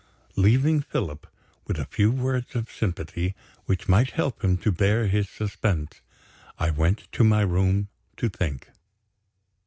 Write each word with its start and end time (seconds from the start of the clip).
Leaving 0.35 0.81
Philip, 0.81 1.27
with 1.67 1.77
a 1.77 1.85
few 1.85 2.09
words 2.09 2.55
of 2.55 2.71
sympathy 2.71 3.35
which 3.67 3.87
might 3.87 4.09
help 4.09 4.43
him 4.43 4.57
to 4.57 4.71
bear 4.71 5.05
his 5.05 5.29
suspense, 5.29 6.01
I 6.57 6.71
went 6.71 7.07
to 7.11 7.23
my 7.23 7.41
room 7.41 7.87
to 8.17 8.27
think. 8.27 8.71